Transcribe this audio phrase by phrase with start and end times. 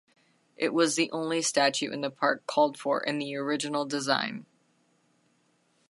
[0.57, 4.47] It was the only statue in the park called for in the original design.